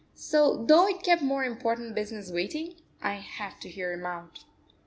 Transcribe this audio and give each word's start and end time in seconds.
So, 0.15 0.65
though 0.65 0.87
it 0.87 1.03
kept 1.03 1.21
more 1.21 1.43
important 1.43 1.93
business 1.93 2.31
waiting, 2.31 2.73
I 3.03 3.17
had 3.17 3.61
to 3.61 3.69
hear 3.69 3.93
him 3.93 4.03
out. 4.07 4.45